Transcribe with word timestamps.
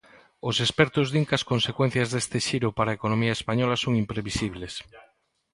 Os 0.49 0.55
expertos 0.65 1.07
din 1.13 1.27
que 1.27 1.37
as 1.39 1.47
consecuencias 1.51 2.11
deste 2.13 2.37
xiro 2.47 2.69
para 2.77 2.89
a 2.91 2.97
economía 2.99 3.35
española 3.39 3.75
son 3.83 3.93
imprevisibles. 4.03 4.73